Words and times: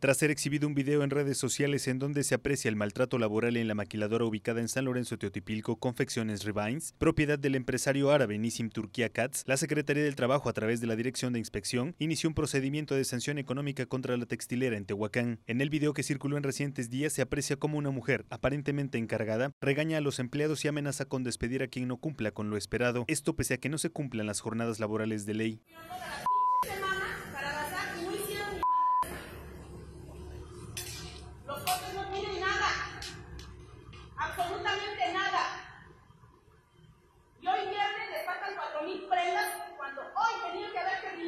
Tras 0.00 0.16
ser 0.16 0.30
exhibido 0.30 0.66
un 0.66 0.74
video 0.74 1.04
en 1.04 1.10
redes 1.10 1.36
sociales 1.36 1.86
en 1.86 1.98
donde 1.98 2.24
se 2.24 2.34
aprecia 2.34 2.70
el 2.70 2.74
maltrato 2.74 3.18
laboral 3.18 3.58
en 3.58 3.68
la 3.68 3.74
maquiladora 3.74 4.24
ubicada 4.24 4.62
en 4.62 4.68
San 4.68 4.86
Lorenzo 4.86 5.18
Teotipilco, 5.18 5.76
Confecciones 5.76 6.44
Revines, 6.44 6.94
propiedad 6.96 7.38
del 7.38 7.54
empresario 7.54 8.10
árabe 8.10 8.38
Nissim 8.38 8.70
Turquía 8.70 9.10
Katz, 9.10 9.42
la 9.44 9.58
Secretaría 9.58 10.02
del 10.02 10.14
Trabajo 10.14 10.48
a 10.48 10.54
través 10.54 10.80
de 10.80 10.86
la 10.86 10.96
Dirección 10.96 11.34
de 11.34 11.38
Inspección 11.38 11.94
inició 11.98 12.30
un 12.30 12.34
procedimiento 12.34 12.94
de 12.94 13.04
sanción 13.04 13.36
económica 13.36 13.84
contra 13.84 14.16
la 14.16 14.24
textilera 14.24 14.78
en 14.78 14.86
Tehuacán. 14.86 15.38
En 15.46 15.60
el 15.60 15.68
video 15.68 15.92
que 15.92 16.02
circuló 16.02 16.38
en 16.38 16.44
recientes 16.44 16.88
días 16.88 17.12
se 17.12 17.20
aprecia 17.20 17.56
como 17.56 17.76
una 17.76 17.90
mujer, 17.90 18.24
aparentemente 18.30 18.96
encargada, 18.96 19.52
regaña 19.60 19.98
a 19.98 20.00
los 20.00 20.18
empleados 20.18 20.64
y 20.64 20.68
amenaza 20.68 21.04
con 21.04 21.24
despedir 21.24 21.62
a 21.62 21.68
quien 21.68 21.88
no 21.88 21.98
cumpla 21.98 22.30
con 22.30 22.48
lo 22.48 22.56
esperado, 22.56 23.04
esto 23.06 23.36
pese 23.36 23.52
a 23.52 23.58
que 23.58 23.68
no 23.68 23.76
se 23.76 23.90
cumplan 23.90 24.26
las 24.26 24.40
jornadas 24.40 24.80
laborales 24.80 25.26
de 25.26 25.34
ley. 25.34 25.62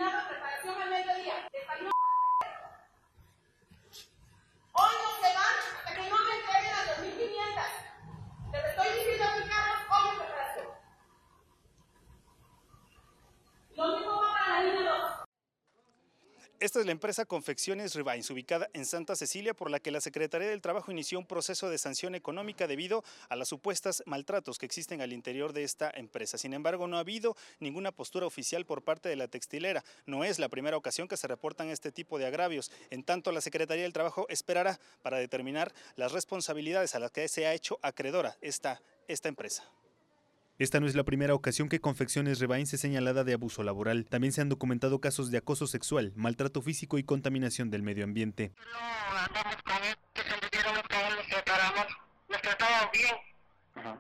Terminado 0.02 0.29
preparación 0.29 0.83
al 0.83 0.91
mediodía. 0.91 1.48
Les 1.52 1.66
salió 1.66 1.91
Hoy 4.73 4.92
no 5.02 5.11
se 5.20 5.34
van 5.34 5.56
hasta 5.77 5.95
que 5.95 6.11
no 6.11 6.16
me 6.25 6.34
entreguen 6.41 6.73
las 6.73 6.87
2.500. 6.98 8.52
Les 8.52 8.65
estoy 8.65 8.88
diciendo 8.98 9.25
a 9.25 9.37
mi 9.37 9.42
Carlos, 9.48 9.80
hoy 9.92 10.09
en 10.11 10.16
preparación. 10.19 10.66
Lo 13.77 13.87
mismo 13.97 14.12
va 14.23 14.33
para 14.33 14.48
la 14.48 14.62
línea 14.62 14.92
2. 14.92 15.12
Esta 16.62 16.79
es 16.79 16.87
la 16.87 16.93
empresa 16.93 17.25
Confecciones 17.25 17.97
Revines, 17.97 18.30
ubicada 18.30 18.70
en 18.73 18.87
Santa 18.87 19.16
Cecilia, 19.16 19.53
por 19.53 19.69
la 19.69 19.80
que 19.80 19.91
la 19.91 20.01
Secretaría 20.01 20.48
del 20.48 20.61
Trabajo 20.61 20.93
inició 20.93 21.19
un 21.19 21.27
proceso 21.27 21.69
de 21.69 21.77
sanción 21.77 22.15
económica 22.15 22.69
debido 22.69 23.03
a 23.28 23.34
las 23.34 23.48
supuestas 23.48 24.05
maltratos 24.06 24.61
que 24.61 24.67
existen 24.67 25.00
al 25.00 25.12
interior 25.12 25.53
de 25.53 25.64
esta 25.64 25.91
empresa. 25.92 26.39
Sin 26.39 26.55
embargo, 26.55 26.87
no 26.87 26.98
ha 26.98 27.00
habido 27.00 27.37
ninguna 27.59 27.91
postura 27.91 28.27
oficial 28.27 28.64
por 28.64 28.83
parte 28.83 29.09
de 29.09 29.17
la 29.17 29.27
textilera. 29.27 29.83
No 30.06 30.22
es 30.22 30.39
la 30.39 30.48
primera 30.48 30.77
ocasión 30.77 31.09
que 31.09 31.17
se 31.17 31.27
reportan 31.27 31.69
este 31.69 31.91
tipo 31.91 32.17
de 32.17 32.27
agravios. 32.27 32.70
En 32.91 33.03
tanto, 33.03 33.33
la 33.33 33.41
Secretaría 33.41 33.83
del 33.83 33.92
Trabajo 33.92 34.27
esperará 34.28 34.78
para 35.03 35.19
determinar 35.19 35.75
las 35.97 36.12
responsabilidades 36.12 36.94
a 36.94 37.00
las 37.00 37.11
que 37.11 37.27
se 37.27 37.44
ha 37.44 37.55
hecho 37.55 37.81
acreedora 37.83 38.39
esta 38.41 38.78
empresa. 39.09 39.69
Esta 40.63 40.79
no 40.79 40.87
es 40.87 40.95
la 40.95 41.03
primera 41.03 41.35
ocasión 41.35 41.69
que 41.69 41.81
Confecciones 41.81 42.39
Revines 42.39 42.73
es 42.73 42.81
señalada 42.81 43.25
de 43.25 43.33
abuso 43.33 43.65
laboral. 43.65 44.07
También 44.07 44.33
se 44.33 44.43
han 44.43 44.49
documentado 44.49 45.01
casos 45.01 45.33
de 45.33 45.39
acoso 45.39 45.67
sexual, 45.67 46.13
maltrato 46.15 46.63
físico 46.63 46.99
y 46.99 47.03
contaminación 47.03 47.69
del 47.69 47.83
medio 47.83 48.05
ambiente. 48.05 48.53
No 48.71 49.19
andamos 49.19 49.57
con 49.65 49.83
él, 49.83 49.97
que 50.15 50.23
se 50.23 50.31
metieron 50.41 50.77
los 50.77 50.85
cabos, 50.85 51.17
nos 51.17 51.27
separamos, 51.27 51.87
nos 52.29 52.43
trataban 52.43 52.89
bien. 52.93 53.17
Ajá. 53.75 53.99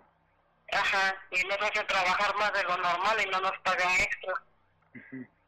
Ajá, 0.70 1.16
y 1.32 1.48
nos 1.48 1.58
hacen 1.68 1.84
trabajar 1.84 2.36
más 2.36 2.52
de 2.52 2.62
lo 2.62 2.76
normal 2.76 3.16
y 3.26 3.30
no 3.30 3.40
nos 3.40 3.58
pagan 3.64 3.90
extra. 4.00 4.32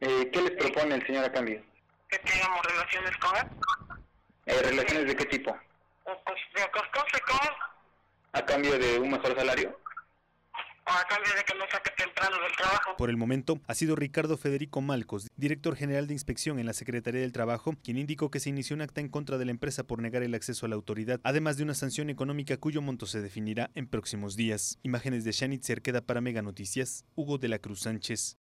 Eh, 0.01 0.29
¿Qué 0.33 0.41
les 0.41 0.51
propone 0.51 0.95
el 0.95 1.07
señor 1.07 1.23
a 1.23 1.31
cambio? 1.31 1.63
Que 2.09 2.19
tengamos 2.19 2.59
relaciones 2.65 3.15
con 3.19 3.37
él. 3.37 3.47
Eh, 4.47 4.61
¿Relaciones 4.63 5.07
de 5.07 5.15
qué 5.15 5.25
tipo? 5.27 5.57
Pues 6.03 6.39
de 6.55 6.61
acostarse 6.61 7.21
con 7.21 7.37
él, 7.47 7.55
¿A 8.33 8.45
cambio 8.45 8.77
de 8.77 8.99
un 8.99 9.11
mejor 9.11 9.33
salario? 9.33 9.79
Que 10.85 11.71
saque 11.71 11.91
temprano 11.97 12.37
del 12.41 12.55
trabajo. 12.55 12.95
Por 12.97 13.09
el 13.09 13.17
momento, 13.17 13.59
ha 13.67 13.73
sido 13.73 13.95
Ricardo 13.95 14.37
Federico 14.37 14.81
Malcos, 14.81 15.27
director 15.35 15.75
general 15.75 16.07
de 16.07 16.13
inspección 16.13 16.59
en 16.59 16.65
la 16.65 16.73
Secretaría 16.73 17.21
del 17.21 17.31
Trabajo, 17.31 17.75
quien 17.83 17.97
indicó 17.97 18.29
que 18.29 18.39
se 18.39 18.49
inició 18.49 18.75
un 18.75 18.81
acta 18.81 19.01
en 19.01 19.09
contra 19.09 19.37
de 19.37 19.45
la 19.45 19.51
empresa 19.51 19.83
por 19.83 20.01
negar 20.01 20.23
el 20.23 20.35
acceso 20.35 20.65
a 20.65 20.69
la 20.69 20.75
autoridad, 20.75 21.19
además 21.23 21.57
de 21.57 21.63
una 21.63 21.73
sanción 21.73 22.09
económica 22.09 22.57
cuyo 22.57 22.81
monto 22.81 23.05
se 23.05 23.21
definirá 23.21 23.71
en 23.75 23.87
próximos 23.87 24.35
días. 24.35 24.77
Imágenes 24.83 25.23
de 25.23 25.31
Shanit 25.31 25.63
Cerqueda 25.63 26.01
para 26.01 26.21
Mega 26.21 26.41
Noticias, 26.41 27.03
Hugo 27.15 27.37
de 27.37 27.49
la 27.49 27.59
Cruz 27.59 27.81
Sánchez. 27.81 28.37